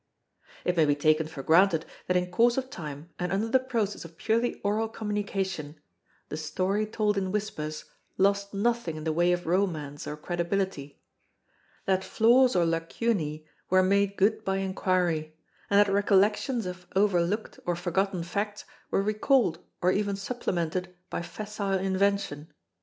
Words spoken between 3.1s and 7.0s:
and under the process of purely oral communication, the story